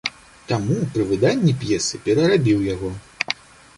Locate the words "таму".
0.51-0.77